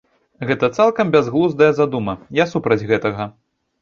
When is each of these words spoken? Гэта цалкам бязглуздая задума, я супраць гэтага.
Гэта 0.51 0.69
цалкам 0.77 1.11
бязглуздая 1.15 1.69
задума, 1.83 2.17
я 2.43 2.51
супраць 2.55 2.83
гэтага. 2.93 3.33